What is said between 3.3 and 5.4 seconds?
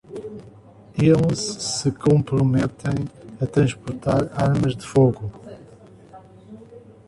a transportar armas de fogo.